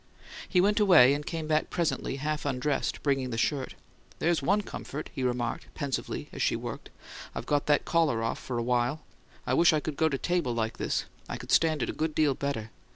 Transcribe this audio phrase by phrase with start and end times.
[0.49, 3.75] He went away, and came back presently, half undressed, bringing the shirt.
[4.17, 6.89] "There's ONE comfort," he remarked, pensively, as she worked.
[7.35, 9.39] "I've got that collar off for a while, anyway.
[9.45, 12.15] I wish I could go to table like this; I could stand it a good
[12.15, 12.71] deal better.